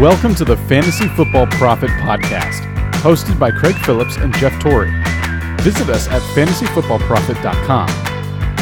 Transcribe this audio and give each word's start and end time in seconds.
Welcome 0.00 0.34
to 0.36 0.46
the 0.46 0.56
Fantasy 0.56 1.08
Football 1.08 1.46
Profit 1.48 1.90
Podcast, 1.90 2.62
hosted 3.02 3.38
by 3.38 3.50
Craig 3.50 3.74
Phillips 3.84 4.16
and 4.16 4.34
Jeff 4.36 4.58
Torrey. 4.58 4.90
Visit 5.60 5.90
us 5.90 6.08
at 6.08 6.22
fantasyfootballprofit.com. 6.34 7.90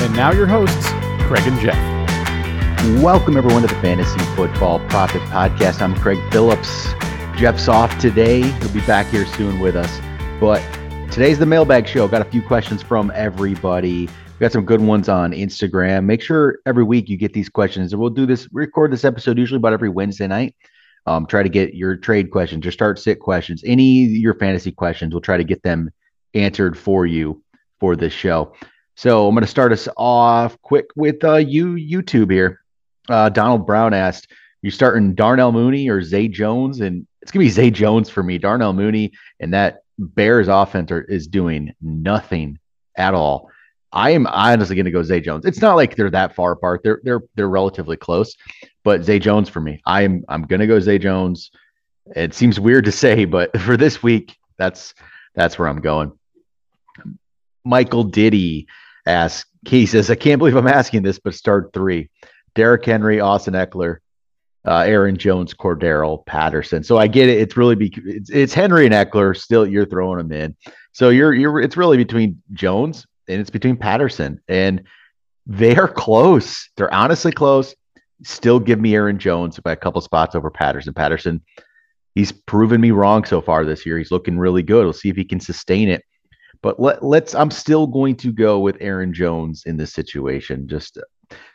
And 0.03 0.17
now 0.17 0.33
your 0.33 0.49
hosts, 0.49 0.89
Craig 1.29 1.47
and 1.47 1.61
Jeff. 1.61 1.79
Welcome 3.05 3.37
everyone 3.37 3.63
to 3.63 3.69
the 3.69 3.81
Fantasy 3.81 4.19
Football 4.35 4.81
Profit 4.89 5.23
Podcast. 5.29 5.81
I'm 5.81 5.95
Craig 5.95 6.19
Phillips. 6.33 6.93
Jeff's 7.37 7.69
off 7.69 7.97
today. 8.01 8.43
He'll 8.43 8.73
be 8.73 8.81
back 8.81 9.07
here 9.07 9.25
soon 9.25 9.61
with 9.61 9.77
us. 9.77 10.01
But 10.41 10.61
today's 11.13 11.39
the 11.39 11.47
mailbag 11.47 11.87
show. 11.87 12.09
Got 12.09 12.23
a 12.23 12.31
few 12.33 12.43
questions 12.43 12.83
from 12.83 13.13
everybody. 13.15 14.07
We 14.07 14.41
got 14.41 14.51
some 14.51 14.65
good 14.65 14.81
ones 14.81 15.09
on 15.09 15.31
Instagram. 15.31 16.05
Make 16.05 16.21
sure 16.21 16.59
every 16.67 16.83
week 16.83 17.09
you 17.09 17.17
get 17.17 17.33
these 17.33 17.49
questions. 17.49 17.93
And 17.93 18.01
we'll 18.01 18.11
do 18.11 18.27
this, 18.27 18.49
record 18.53 18.93
this 18.93 19.05
episode 19.05 19.39
usually 19.39 19.59
about 19.59 19.73
every 19.73 19.89
Wednesday 19.89 20.27
night. 20.27 20.57
Um, 21.09 21.25
try 21.25 21.43
to 21.43 21.49
get 21.49 21.75
your 21.75 21.97
trade 21.97 22.31
questions, 22.31 22.65
your 22.65 22.73
start 22.73 22.99
sit 22.99 23.19
questions, 23.19 23.63
any 23.65 24.05
your 24.05 24.35
fantasy 24.35 24.71
questions. 24.71 25.15
We'll 25.15 25.23
try 25.23 25.39
to 25.39 25.45
get 25.45 25.63
them 25.63 25.91
answered 26.35 26.77
for 26.77 27.07
you 27.07 27.43
for 27.81 27.97
this 27.97 28.13
show. 28.13 28.53
So 28.95 29.27
I'm 29.27 29.35
going 29.35 29.43
to 29.43 29.49
start 29.49 29.73
us 29.73 29.89
off 29.97 30.61
quick 30.61 30.87
with 30.97 31.25
uh, 31.25 31.37
you 31.37 31.77
YouTube 31.77 32.31
here. 32.31 32.61
Uh, 33.09 33.31
Donald 33.31 33.67
Brown 33.67 33.95
asked, 33.95 34.31
"You 34.61 34.71
starting 34.71 35.15
Darnell 35.15 35.51
Mooney 35.51 35.89
or 35.89 36.03
Zay 36.03 36.29
Jones?" 36.29 36.81
And 36.81 37.07
it's 37.23 37.33
going 37.33 37.43
to 37.43 37.47
be 37.47 37.55
Zay 37.55 37.71
Jones 37.71 38.11
for 38.11 38.23
me. 38.23 38.37
Darnell 38.37 38.75
Mooney 38.75 39.13
and 39.41 39.55
that 39.55 39.85
Bears 39.99 40.49
offense 40.49 40.91
are, 40.91 41.05
is 41.05 41.27
doing 41.27 41.73
nothing 41.81 42.59
at 42.99 43.15
all. 43.15 43.51
I 43.93 44.11
am 44.11 44.27
honestly 44.27 44.77
going 44.77 44.85
to 44.85 44.91
go 44.91 45.03
Zay 45.03 45.21
Jones. 45.21 45.47
It's 45.47 45.63
not 45.63 45.77
like 45.77 45.97
they're 45.97 46.11
that 46.11 46.35
far 46.35 46.53
apart. 46.53 46.83
They're 46.85 47.01
they're 47.03 47.23
they're 47.35 47.49
relatively 47.49 47.97
close, 47.97 48.37
but 48.89 49.05
Zay 49.05 49.19
Jones 49.19 49.51
for 49.51 49.61
me. 49.61 49.83
I'm 49.85 50.25
going 50.27 50.61
to 50.61 50.67
go 50.67 50.81
Zay 50.81 50.97
Jones. 50.97 51.51
It 52.17 52.33
seems 52.33 52.59
weird 52.59 52.87
to 52.87 52.91
say, 52.91 53.27
but 53.27 53.55
for 53.61 53.77
this 53.77 54.03
week, 54.03 54.35
that's 54.57 54.95
that's 55.35 55.59
where 55.59 55.69
I'm 55.69 55.83
going. 55.83 56.11
Michael 57.65 58.05
Diddy 58.05 58.67
asks. 59.05 59.51
He 59.69 59.85
says, 59.85 60.11
"I 60.11 60.15
can't 60.15 60.39
believe 60.39 60.57
I'm 60.57 60.67
asking 60.67 61.03
this, 61.03 61.19
but 61.19 61.35
start 61.35 61.75
three: 61.75 62.09
Derrick 62.55 62.83
Henry, 62.87 63.21
Austin 63.21 63.53
Ekeler, 63.53 63.99
uh, 64.67 64.85
Aaron 64.87 65.19
Jones, 65.19 65.53
Cordarrelle 65.53 66.25
Patterson. 66.25 66.83
So 66.83 66.97
I 66.97 67.09
get 67.09 67.29
it. 67.29 67.43
It's 67.43 67.59
really 67.59 67.75
be 67.75 67.93
it's, 68.07 68.31
it's 68.31 68.55
Henry 68.55 68.87
and 68.87 68.95
Ekeler 68.95 69.37
Still, 69.37 69.67
you're 69.67 69.85
throwing 69.85 70.17
them 70.17 70.33
in. 70.33 70.57
So 70.93 71.11
you're 71.11 71.35
you're 71.35 71.61
it's 71.61 71.77
really 71.77 71.99
between 71.99 72.41
Jones 72.55 73.07
and 73.29 73.39
it's 73.39 73.51
between 73.51 73.77
Patterson, 73.77 74.41
and 74.49 74.85
they 75.47 75.77
are 75.77 75.89
close. 75.89 76.71
They're 76.79 76.95
honestly 76.95 77.33
close. 77.33 77.75
Still 78.23 78.59
give 78.59 78.81
me 78.81 78.95
Aaron 78.95 79.19
Jones 79.19 79.59
by 79.61 79.73
a 79.73 79.77
couple 79.77 80.01
spots 80.01 80.35
over 80.35 80.51
Patterson. 80.51 80.93
Patterson, 80.93 81.41
he's 82.15 82.33
proven 82.33 82.81
me 82.81 82.91
wrong 82.91 83.25
so 83.25 83.41
far 83.41 83.65
this 83.65 83.87
year. 83.87 83.99
He's 83.99 84.11
looking 84.11 84.39
really 84.39 84.63
good. 84.63 84.85
We'll 84.85 84.93
see 84.93 85.09
if 85.09 85.17
he 85.17 85.25
can 85.25 85.41
sustain 85.41 85.89
it. 85.89 86.03
But 86.61 86.81
let, 86.81 87.05
let's. 87.05 87.35
I'm 87.35 87.51
still 87.51 87.87
going 87.87 88.17
to 88.17 88.33
go 88.33 88.59
with 88.59 88.77
Aaron 88.81 89.15
Jones 89.15 89.65
in 89.67 89.77
this 89.77 89.93
situation. 89.93 90.67
Just 90.67 90.99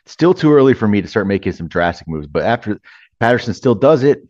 still 0.06 0.32
too 0.32 0.52
early 0.52 0.74
for 0.74 0.88
me 0.88 1.02
to 1.02 1.08
start 1.08 1.26
making 1.26 1.52
some 1.52 1.68
drastic 1.68 2.08
moves. 2.08 2.26
But 2.26 2.44
after 2.44 2.80
Patterson 3.20 3.52
still 3.52 3.74
does 3.74 4.02
it, 4.02 4.26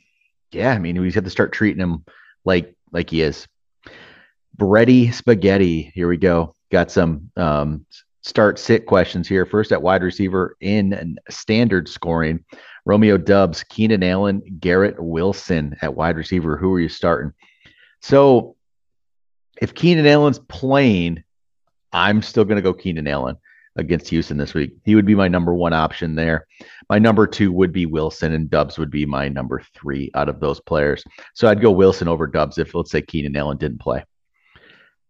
yeah, 0.51 0.73
I 0.73 0.79
mean, 0.79 1.01
we 1.01 1.13
have 1.13 1.25
to 1.25 1.31
start 1.31 1.53
treating 1.53 1.81
him 1.81 2.05
like 2.45 2.75
like 2.91 3.11
he 3.11 3.23
is. 3.23 3.47
Bready 4.57 5.13
spaghetti. 5.13 5.93
Here 5.95 6.09
we 6.09 6.17
go. 6.17 6.55
Got 6.71 6.91
some 6.91 7.31
um, 7.37 7.87
start 8.25 8.59
sit 8.59 8.87
questions 8.87 9.29
here. 9.29 9.47
First 9.47 9.71
at 9.71 9.83
wide 9.83 10.03
receiver 10.03 10.57
in 10.61 11.19
standard 11.29 11.89
scoring. 11.89 12.45
Romeo 12.87 13.17
Doubs, 13.17 13.63
Keenan 13.65 14.03
Allen, 14.03 14.43
Garrett 14.61 14.99
Wilson 14.99 15.77
at 15.83 15.95
wide 15.95 16.17
receiver. 16.17 16.57
Who 16.57 16.75
are 16.75 16.81
you 16.81 16.89
starting? 16.89 17.33
So 18.01 18.57
if 19.61 19.75
Keenan 19.75 20.07
Allen's 20.07 20.39
playing, 20.39 21.23
I'm 21.93 22.23
still 22.23 22.45
going 22.45 22.57
to 22.57 22.63
go 22.63 22.75
Keenan 22.75 23.07
Allen 23.07 23.37
against 23.77 24.09
Houston 24.09 24.37
this 24.37 24.55
week. 24.55 24.77
He 24.85 24.95
would 24.95 25.07
be 25.07 25.15
my 25.15 25.29
number 25.29 25.55
one 25.55 25.73
option 25.73 26.15
there. 26.15 26.47
My 26.91 26.99
number 26.99 27.27
two 27.27 27.53
would 27.53 27.73
be 27.73 27.87
Wilson, 27.87 28.33
and 28.33 28.51
Doubs 28.51 28.79
would 28.79 28.91
be 28.91 29.07
my 29.07 29.29
number 29.29 29.63
three 29.75 30.11
out 30.15 30.29
of 30.29 30.41
those 30.41 30.61
players. 30.61 31.03
So 31.35 31.49
I'd 31.49 31.63
go 31.63 31.71
Wilson 31.71 32.09
over 32.09 32.27
Doubs 32.27 32.59
if, 32.59 32.75
let's 32.75 32.91
say, 32.91 33.03
Keenan 33.03 33.37
Allen 33.37 33.57
didn't 33.57 33.81
play. 33.81 34.05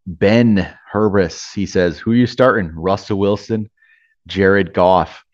Ben 0.06 0.68
Herbis, 0.92 1.54
he 1.54 1.66
says, 1.66 1.98
who 1.98 2.12
are 2.12 2.16
you 2.16 2.26
starting? 2.26 2.70
Russell 2.74 3.18
Wilson, 3.18 3.70
Jared 4.26 4.74
Goff. 4.74 5.24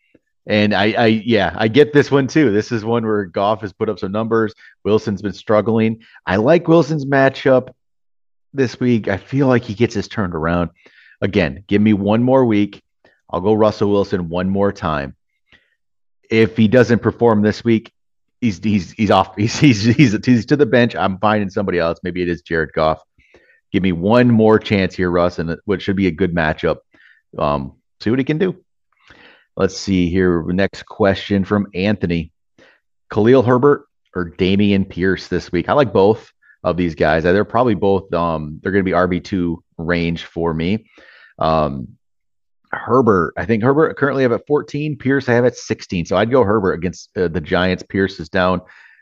And 0.47 0.75
I, 0.75 0.93
I, 0.93 1.07
yeah, 1.07 1.55
I 1.57 1.69
get 1.69 1.93
this 1.93 2.11
one 2.11 2.27
too. 2.27 2.51
This 2.51 2.73
is 2.73 2.85
one 2.85 3.05
where 3.05 3.25
Goff 3.25 3.61
has 3.61 3.73
put 3.73 3.89
up 3.89 3.99
some 3.99 4.13
numbers. 4.13 4.55
Wilson's 4.85 5.23
been 5.23 5.33
struggling. 5.33 6.03
I 6.27 6.37
like 6.37 6.67
Wilson's 6.67 7.05
matchup 7.05 7.71
this 8.53 8.81
week. 8.81 9.09
I 9.09 9.17
feel 9.17 9.47
like 9.47 9.63
he 9.63 9.75
gets 9.75 9.95
his 9.95 10.09
turned 10.09 10.35
around. 10.35 10.71
Again, 11.21 11.65
give 11.67 11.83
me 11.83 11.93
one 11.93 12.23
more 12.23 12.45
week. 12.45 12.83
I'll 13.29 13.41
go 13.41 13.55
Russell 13.55 13.91
Wilson 13.91 14.29
one 14.29 14.49
more 14.49 14.73
time. 14.73 15.15
If 16.31 16.57
he 16.57 16.69
doesn't 16.69 17.01
perform 17.01 17.43
this 17.43 17.63
week, 17.63 17.93
he's 18.41 18.59
he's 18.63 18.93
he's 18.93 19.11
off. 19.11 19.37
He's 19.37 19.59
he's 19.59 19.85
he's, 19.85 20.25
he's 20.25 20.47
to 20.47 20.57
the 20.57 20.67
bench. 20.67 20.97
I'm 20.97 21.19
finding 21.19 21.51
somebody 21.51 21.79
else. 21.79 21.99
Maybe 22.03 22.23
it 22.23 22.29
is 22.29 22.43
Jared 22.43 22.73
Goff. 22.73 23.03
Give 23.73 23.83
me 23.83 23.93
one 23.93 24.29
more 24.29 24.59
chance 24.59 24.95
here, 24.95 25.11
Russ, 25.11 25.39
and 25.39 25.57
what 25.65 25.81
should 25.81 25.97
be 25.97 26.07
a 26.07 26.13
good 26.13 26.35
matchup. 26.35 26.79
Um, 27.39 27.75
see 28.01 28.11
what 28.11 28.19
he 28.19 28.25
can 28.25 28.39
do. 28.39 28.57
Let's 29.57 29.77
see 29.77 30.11
here. 30.11 30.43
Next 30.45 30.85
question 30.87 31.45
from 31.45 31.69
Anthony. 31.75 32.33
Khalil 33.13 33.43
Herbert 33.43 33.87
or 34.15 34.31
Dameon 34.31 34.89
Pierce 34.89 35.29
this 35.29 35.53
week? 35.53 35.69
I 35.69 35.73
like 35.73 35.93
both 35.93 36.33
of 36.65 36.77
these 36.77 36.95
guys. 36.95 37.23
They're 37.23 37.45
probably 37.45 37.75
both 37.75 38.13
um, 38.13 38.61
they're 38.63 38.73
going 38.73 38.85
to 38.85 38.91
be 38.91 38.97
RB2 38.97 39.57
range 39.79 40.25
for 40.25 40.55
me. 40.55 40.87
Um, 41.39 41.97
Herbert, 42.73 43.35
I 43.37 43.47
think 43.47 43.63
Herbert 43.63 43.97
currently 43.97 44.23
have 44.23 44.33
at 44.33 44.47
14. 44.47 44.97
Pierce, 44.97 45.29
I 45.29 45.33
have 45.35 45.45
at 45.45 45.57
16. 45.57 46.07
So 46.07 46.17
I'd 46.17 46.31
go 46.31 46.45
Herbert 46.45 46.75
against 46.75 47.11
uh, 47.17 47.29
the 47.29 47.41
Giants. 47.41 47.83
Pierce 47.89 48.21
is 48.21 48.29
down 48.29 48.61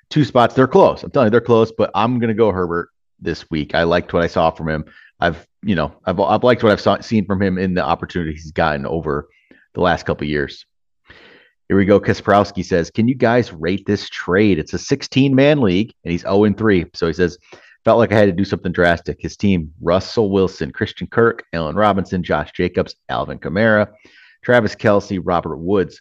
two 0.09 0.25
spots. 0.25 0.55
They're 0.55 0.67
close. 0.67 1.03
I'm 1.03 1.11
telling 1.11 1.27
you, 1.27 1.31
they're 1.31 1.41
close, 1.41 1.71
but 1.77 1.91
I'm 1.95 2.19
going 2.19 2.29
to 2.29 2.35
go 2.35 2.51
Herbert 2.51 2.89
this 3.21 3.51
week. 3.51 3.75
I 3.75 3.85
liked 3.85 4.13
what 4.13 4.23
I 4.23 4.27
saw 4.27 4.51
from 4.51 4.69
him. 4.69 4.85
I've, 5.21 5.47
you 5.63 5.75
know, 5.75 5.95
I've, 6.05 6.21
I've 6.21 6.45
liked 6.45 6.63
what 6.63 6.73
I've 6.73 6.81
saw, 6.81 7.01
seen 7.01 7.27
from 7.27 7.43
him 7.43 7.59
in 7.59 7.75
the 7.75 7.85
opportunities 7.85 8.43
he's 8.43 8.53
gotten 8.53 8.87
over 8.87 9.29
the 9.75 9.81
last 9.81 10.07
couple 10.07 10.27
years. 10.27 10.65
Here 11.69 11.77
we 11.77 11.85
go. 11.85 12.01
Kasprowski 12.01 12.65
says, 12.65 12.91
Can 12.91 13.09
you 13.09 13.15
guys 13.15 13.53
rate 13.53 13.85
this 13.87 14.09
trade? 14.09 14.59
It's 14.59 14.73
a 14.73 14.79
16 14.79 15.35
man 15.35 15.61
league 15.61 15.93
and 16.05 16.13
he's 16.13 16.23
0 16.23 16.53
3. 16.55 16.87
So 16.95 17.07
he 17.07 17.13
says, 17.13 17.37
Felt 17.85 17.99
like 17.99 18.13
I 18.13 18.17
had 18.17 18.27
to 18.27 18.33
do 18.33 18.45
something 18.45 18.73
drastic. 18.73 19.21
His 19.21 19.37
team 19.37 19.73
Russell 19.81 20.31
Wilson, 20.31 20.73
Christian 20.73 21.07
Kirk, 21.07 21.45
Allen 21.53 21.77
Robinson, 21.77 22.23
Josh 22.23 22.53
Jacobs, 22.53 22.97
Alvin 23.09 23.39
Kamara, 23.39 23.89
Travis 24.43 24.75
Kelce, 24.75 25.21
Robert 25.23 25.59
Woods. 25.59 26.01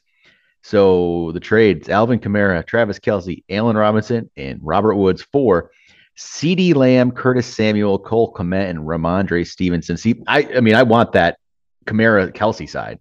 So 0.64 1.32
the 1.34 1.40
trades 1.40 1.90
Alvin 1.90 2.20
Kamara, 2.20 2.66
Travis 2.66 3.00
Kelce, 3.00 3.44
Allen 3.50 3.78
Robinson, 3.78 4.30
and 4.38 4.60
Robert 4.64 4.96
Woods 4.96 5.22
for 5.32 5.72
CeeDee 6.18 6.76
Lamb, 6.76 7.12
Curtis 7.12 7.46
Samuel, 7.46 8.00
Cole 8.00 8.34
Kmet, 8.34 8.70
and 8.70 8.80
Rhamondre 8.80 9.46
Stevenson. 9.46 9.98
See, 9.98 10.16
I, 10.28 10.48
I 10.56 10.62
mean, 10.62 10.76
I 10.76 10.84
want 10.84 11.12
that 11.14 11.38
Kamara 11.86 12.32
Kelce 12.34 12.70
side. 12.70 13.00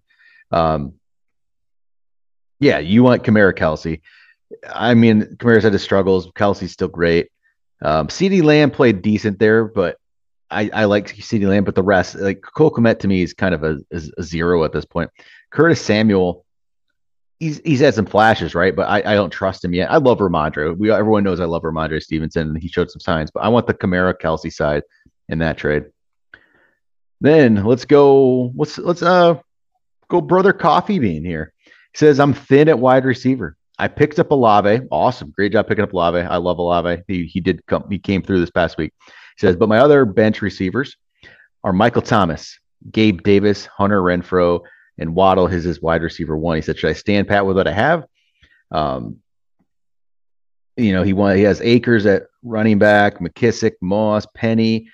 Um, 0.51 0.95
yeah, 2.61 2.79
you 2.79 3.03
want 3.03 3.25
Kamara 3.25 3.57
Kelce. 3.57 4.01
I 4.73 4.95
mean, 4.95 5.23
Kamara's 5.37 5.65
had 5.65 5.73
his 5.73 5.83
struggles. 5.83 6.31
Kelce's 6.33 6.73
still 6.73 6.89
great. 6.89 7.31
Um, 7.83 8.09
CeeDee 8.09 8.43
Lamb 8.43 8.71
played 8.71 9.03
decent 9.03 9.39
there, 9.39 9.65
but 9.65 9.97
I, 10.51 10.71
I 10.73 10.85
like 10.85 11.09
CeeDee 11.09 11.49
Lamb, 11.49 11.65
but 11.65 11.75
the 11.75 11.83
rest, 11.83 12.15
like 12.17 12.41
Cole 12.41 12.71
Kmet 12.71 13.01
to 13.01 13.09
me 13.09 13.23
is 13.23 13.35
kind 13.35 13.55
of 13.55 13.65
a, 13.65 13.79
a, 13.91 14.23
zero 14.23 14.65
at 14.65 14.73
this 14.73 14.85
point. 14.85 15.11
Curtis 15.51 15.81
Samuel, 15.81 16.46
he's 17.41 17.61
he's 17.65 17.81
had 17.81 17.95
some 17.95 18.07
flashes, 18.07 18.55
right? 18.55 18.75
But 18.75 18.89
I, 18.89 18.99
I 18.99 19.15
don't 19.15 19.31
trust 19.31 19.65
him 19.65 19.75
yet. 19.75 19.91
I 19.91 19.97
love 19.97 20.19
Rhamondre. 20.19 20.77
We 20.77 20.91
everyone 20.91 21.25
knows 21.25 21.41
I 21.41 21.45
love 21.45 21.63
Rhamondre 21.63 22.03
Stevenson, 22.03 22.49
and 22.49 22.59
he 22.59 22.69
showed 22.69 22.91
some 22.91 23.01
signs. 23.01 23.31
But 23.31 23.41
I 23.41 23.49
want 23.49 23.67
the 23.67 23.75
Kamara 23.75 24.15
Kelce 24.15 24.53
side 24.53 24.83
in 25.29 25.39
that 25.39 25.59
trade. 25.59 25.87
Then 27.21 27.65
let's 27.65 27.85
go. 27.85 28.53
Let's 28.55 28.79
let's 28.79 29.03
uh 29.03 29.37
go, 30.09 30.21
brother 30.21 30.53
Coffee 30.53 30.99
Bean 30.99 31.25
here. 31.25 31.53
He 31.93 31.99
says 31.99 32.21
I'm 32.21 32.35
thin 32.35 32.69
at 32.69 32.79
wide 32.79 33.05
receiver. 33.05 33.57
I 33.79 33.89
picked 33.89 34.19
up 34.19 34.31
Olave. 34.31 34.87
Awesome. 34.91 35.31
Great 35.31 35.53
job 35.53 35.69
picking 35.69 35.85
up 35.85 35.93
Olave. 35.93 36.19
I 36.19 36.37
love 36.37 36.59
Olave. 36.59 37.03
He, 37.09 37.27
he 37.27 37.41
did 37.41 37.65
come, 37.67 37.85
he 37.91 37.99
came 37.99 38.23
through 38.23 38.41
this 38.41 38.51
past 38.51 38.79
week. 38.79 38.93
He 39.07 39.41
says, 39.41 39.55
but 39.55 39.69
my 39.69 39.79
other 39.79 40.07
bench 40.07 40.41
receivers 40.41 40.97
are 41.63 41.75
Michael 41.75 42.01
Thomas, 42.01 42.59
Gabe 42.91 43.23
Davis, 43.23 43.67
Hunter 43.67 44.01
Renfrow, 44.01 44.61
and 44.99 45.15
Waddle 45.15 45.47
is 45.47 45.65
his 45.65 45.81
wide 45.81 46.03
receiver 46.03 46.37
one. 46.37 46.57
He 46.57 46.63
said, 46.63 46.79
should 46.79 46.91
I 46.91 46.95
stand 46.95 47.29
pat 47.29 47.47
with 47.47 47.57
what 47.57 47.69
I 47.69 47.73
have? 47.73 48.07
Um, 48.71 49.19
you 50.77 50.93
know, 50.93 51.03
he 51.03 51.13
won, 51.13 51.37
he 51.37 51.43
has 51.43 51.61
Akers 51.61 52.07
at 52.07 52.25
running 52.43 52.79
back, 52.79 53.19
McKissic, 53.19 53.73
Moss, 53.81 54.27
Penny. 54.35 54.89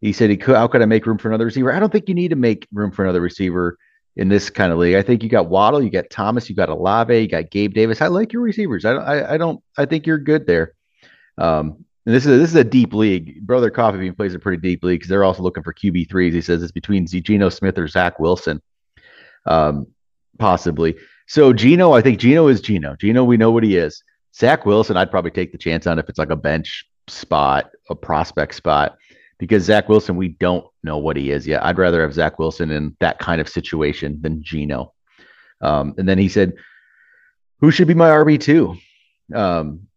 He 0.00 0.12
said 0.12 0.30
he 0.30 0.36
could, 0.36 0.56
how 0.56 0.68
could 0.68 0.82
I 0.82 0.86
make 0.86 1.06
room 1.06 1.18
for 1.18 1.28
another 1.28 1.44
receiver? 1.44 1.72
I 1.72 1.78
don't 1.78 1.90
think 1.90 2.08
you 2.08 2.14
need 2.14 2.28
to 2.28 2.36
make 2.36 2.66
room 2.72 2.90
for 2.90 3.04
another 3.04 3.20
receiver 3.20 3.78
in 4.16 4.28
this 4.28 4.50
kind 4.50 4.72
of 4.72 4.78
league. 4.78 4.96
I 4.96 5.02
think 5.02 5.22
you 5.22 5.28
got 5.28 5.48
Waddle, 5.48 5.82
you 5.82 5.90
got 5.90 6.10
Thomas, 6.10 6.48
you 6.48 6.56
got 6.56 6.68
Olave, 6.68 7.16
you 7.16 7.28
got 7.28 7.50
Gabe 7.50 7.72
Davis. 7.72 8.02
I 8.02 8.08
like 8.08 8.32
your 8.32 8.42
receivers. 8.42 8.84
I 8.84 8.92
don't, 8.92 9.02
I, 9.02 9.34
I 9.34 9.36
don't, 9.36 9.62
I 9.76 9.86
think 9.86 10.06
you're 10.06 10.18
good 10.18 10.46
there. 10.46 10.74
Um, 11.36 11.84
and 12.04 12.14
this 12.14 12.26
is 12.26 12.32
a, 12.32 12.38
this 12.38 12.50
is 12.50 12.56
a 12.56 12.64
deep 12.64 12.94
league. 12.94 13.46
Brother 13.46 13.70
Coffee 13.70 13.98
Bean 13.98 14.14
plays 14.14 14.34
a 14.34 14.38
pretty 14.38 14.60
deep 14.60 14.82
league 14.82 14.98
because 14.98 15.08
they're 15.08 15.24
also 15.24 15.42
looking 15.42 15.62
for 15.62 15.74
QB 15.74 16.08
threes. 16.08 16.34
He 16.34 16.40
says 16.40 16.62
it's 16.62 16.72
between 16.72 17.06
Geno 17.06 17.48
Smith 17.48 17.78
or 17.78 17.86
Zach 17.86 18.18
Wilson, 18.18 18.60
um, 19.46 19.86
possibly. 20.38 20.96
So 21.26 21.52
Geno, 21.52 21.92
I 21.92 22.00
think 22.00 22.18
Geno 22.18 22.48
is 22.48 22.60
Geno. 22.60 22.96
Geno, 22.96 23.24
we 23.24 23.36
know 23.36 23.50
what 23.50 23.64
he 23.64 23.76
is. 23.76 24.02
Zach 24.34 24.64
Wilson, 24.64 24.96
I'd 24.96 25.10
probably 25.10 25.30
take 25.30 25.52
the 25.52 25.58
chance 25.58 25.86
on 25.86 25.98
if 25.98 26.08
it's 26.08 26.18
like 26.18 26.30
a 26.30 26.36
bench 26.36 26.86
spot, 27.08 27.70
a 27.90 27.94
prospect 27.94 28.54
spot, 28.54 28.96
because 29.38 29.64
Zach 29.64 29.88
Wilson, 29.88 30.16
we 30.16 30.28
don't 30.28 30.66
know 30.82 30.98
what 30.98 31.16
he 31.16 31.30
is 31.30 31.46
yet. 31.46 31.64
I'd 31.64 31.78
rather 31.78 32.02
have 32.02 32.14
Zach 32.14 32.38
Wilson 32.38 32.70
in 32.70 32.96
that 33.00 33.18
kind 33.18 33.40
of 33.40 33.48
situation 33.48 34.20
than 34.22 34.42
Geno. 34.42 34.94
Um, 35.60 35.94
and 35.98 36.08
then 36.08 36.18
he 36.18 36.28
said, 36.28 36.54
"Who 37.60 37.70
should 37.70 37.88
be 37.88 37.94
my 37.94 38.10
RB 38.10 38.40
two? 38.40 38.76
Um, 39.34 39.88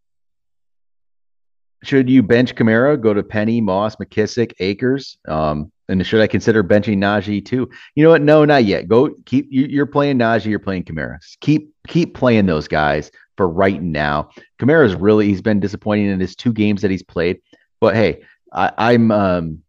should 1.84 2.10
you 2.10 2.24
bench 2.24 2.56
Kamara, 2.56 3.00
go 3.00 3.14
to 3.14 3.24
Penny, 3.24 3.62
Moss, 3.62 3.96
McKissic, 3.96 4.54
Akers? 4.60 5.18
Um, 5.28 5.72
and 5.92 6.08
should 6.08 6.22
I 6.22 6.28
consider 6.28 6.64
benching 6.64 6.98
Najee 6.98 7.46
too? 7.46 7.70
You 7.96 8.04
know 8.04 8.10
what? 8.10 8.22
No, 8.22 8.46
not 8.46 8.64
yet. 8.64 8.88
Go 8.88 9.14
keep 9.26 9.48
you, 9.52 9.82
are 9.82 9.86
playing 9.86 10.18
Najee, 10.18 10.46
you're 10.46 10.60
playing 10.60 10.86
Kamara. 10.86 11.18
Keep 11.42 11.74
keep 11.88 12.16
playing 12.16 12.46
those 12.46 12.68
guys 12.68 13.12
for 13.38 13.48
right 13.48 13.82
now. 13.82 14.30
Kamara's 14.60 14.96
really 14.96 15.28
he's 15.28 15.42
been 15.42 15.60
disappointing 15.60 16.08
in 16.08 16.20
his 16.20 16.36
two 16.36 16.54
games 16.54 16.82
that 16.82 16.92
he's 16.92 17.04
played. 17.04 17.42
But 17.80 17.96
hey, 17.96 18.24
I, 18.54 18.94
am 18.94 19.12
um, 19.12 19.64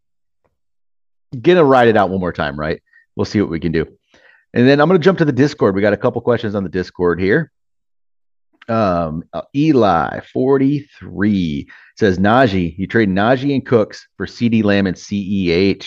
gonna 1.39 1.63
ride 1.63 1.87
it 1.87 1.97
out 1.97 2.09
one 2.09 2.19
more 2.19 2.33
time, 2.33 2.57
right? 2.59 2.81
We'll 3.15 3.25
see 3.25 3.41
what 3.41 3.49
we 3.49 3.59
can 3.59 3.71
do. 3.71 3.85
And 4.53 4.67
then 4.67 4.79
I'm 4.79 4.87
gonna 4.87 4.99
jump 4.99 5.17
to 5.19 5.25
the 5.25 5.31
Discord. 5.31 5.75
We 5.75 5.81
got 5.81 5.93
a 5.93 5.97
couple 5.97 6.21
questions 6.21 6.55
on 6.55 6.63
the 6.63 6.69
Discord 6.69 7.19
here. 7.19 7.51
Um, 8.69 9.23
uh, 9.33 9.41
Eli 9.53 10.21
43 10.31 11.67
says 11.97 12.17
Najee, 12.17 12.77
you 12.77 12.87
trade 12.87 13.09
Najee 13.09 13.53
and 13.53 13.65
Cooks 13.65 14.07
for 14.15 14.25
CeeDee 14.25 14.63
Lamb 14.63 14.87
and 14.87 14.95
CEH. 14.95 15.85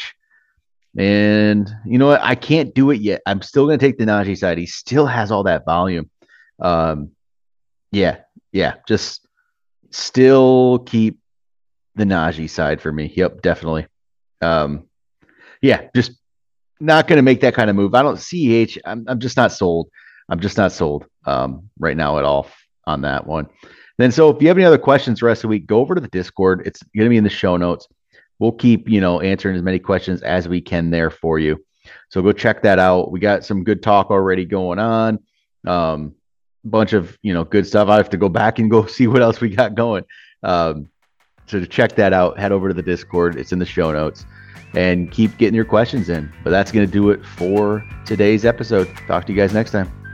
And 0.99 1.71
you 1.85 1.99
know 1.99 2.07
what? 2.07 2.23
I 2.23 2.35
can't 2.35 2.75
do 2.75 2.91
it 2.91 3.01
yet. 3.01 3.23
I'm 3.27 3.43
still 3.43 3.67
going 3.67 3.79
to 3.79 3.87
take 3.87 3.99
the 3.99 4.05
Najee 4.05 4.39
side. 4.39 4.59
He 4.59 4.67
still 4.67 5.07
has 5.07 5.31
all 5.31 5.43
that 5.43 5.65
volume. 5.65 6.11
Um, 6.59 7.11
yeah, 7.93 8.19
yeah. 8.53 8.75
Just 8.89 9.27
still 9.91 10.81
keep 10.81 11.19
the 11.97 12.05
Najee 12.05 12.49
side 12.49 12.81
for 12.81 12.93
me. 12.93 13.13
Yep, 13.15 13.43
definitely. 13.43 13.87
Um, 14.41 14.85
yeah, 15.61 15.89
just 15.95 16.13
not 16.81 17.09
going 17.09 17.17
to 17.17 17.23
make 17.23 17.41
that 17.41 17.55
kind 17.55 17.71
of 17.71 17.77
move. 17.77 17.95
I 17.95 18.03
don't 18.03 18.17
CEH. 18.17 18.79
I'm, 18.85 19.05
I'm 19.07 19.21
just 19.21 19.37
not 19.37 19.53
sold. 19.53 19.89
I'm 20.29 20.41
just 20.41 20.57
not 20.57 20.73
sold 20.73 21.07
um, 21.25 21.69
right 21.79 21.97
now 21.97 22.19
at 22.19 22.25
all 22.25 22.49
on 22.87 23.03
that 23.03 23.27
one. 23.27 23.49
Then, 23.99 24.13
so 24.13 24.29
if 24.31 24.43
you 24.43 24.49
have 24.49 24.59
any 24.59 24.67
other 24.67 24.79
questions 24.79 25.21
the 25.21 25.27
rest 25.27 25.39
of 25.39 25.43
the 25.43 25.49
week, 25.49 25.67
go 25.67 25.81
over 25.81 25.95
to 25.95 26.01
the 26.01 26.09
Discord. 26.09 26.63
It's 26.67 26.83
going 26.83 27.07
to 27.07 27.11
be 27.11 27.17
in 27.17 27.25
the 27.25 27.31
show 27.31 27.57
notes. 27.57 27.87
We'll 28.39 28.53
keep, 28.53 28.89
you 28.89 29.01
know, 29.01 29.21
answering 29.21 29.57
as 29.57 29.63
many 29.63 29.79
questions 29.79 30.23
as 30.23 30.49
we 30.49 30.61
can 30.61 30.91
there 30.91 31.11
for 31.11 31.39
you. 31.39 31.65
So 32.09 32.23
go 32.23 32.33
check 32.33 32.63
that 32.63 32.79
out. 32.79 33.11
We 33.11 33.21
got 33.21 33.45
some 33.45 33.65
good 33.65 33.83
talk 33.83 34.11
already 34.11 34.45
going 34.45 34.79
on. 34.79 35.21
Um, 35.67 36.15
bunch 36.65 36.93
of, 36.93 37.17
you 37.23 37.33
know, 37.33 37.45
good 37.45 37.67
stuff. 37.67 37.89
I 37.89 37.97
have 37.97 38.11
to 38.11 38.17
go 38.17 38.29
back 38.29 38.59
and 38.59 38.71
go 38.71 38.87
see 38.87 39.07
what 39.07 39.23
else 39.23 39.41
we 39.41 39.51
got 39.51 39.75
going. 39.75 40.05
Um, 40.43 40.89
so 41.47 41.61
to 41.61 41.67
check 41.67 41.95
that 41.97 42.13
out, 42.13 42.39
head 42.39 42.53
over 42.53 42.69
to 42.69 42.75
the 42.75 42.83
Discord. 42.83 43.37
It's 43.37 43.53
in 43.53 43.59
the 43.59 43.67
show 43.67 43.93
notes 43.93 44.27
and 44.75 45.11
keep 45.11 45.37
getting 45.39 45.55
your 45.55 45.65
questions 45.65 46.09
in. 46.09 46.33
But 46.45 46.51
that's 46.51 46.73
going 46.73 46.87
to 46.87 46.93
do 46.93 47.11
it 47.11 47.25
for 47.25 47.85
today's 48.05 48.45
episode. 48.45 48.89
Talk 49.07 49.27
to 49.27 49.33
you 49.33 49.39
guys 49.39 49.55
next 49.55 49.71
time. 49.71 50.06